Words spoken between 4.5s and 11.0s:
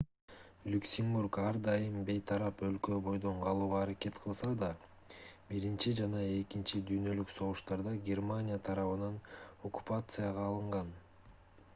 да биринчи жана экинчи дүйнөлүк согуштарда германия тарабынан оккупацияга алынган